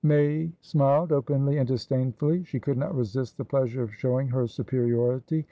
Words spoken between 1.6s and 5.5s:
disdainfully. She could not resist the pleasure of showing her superiority.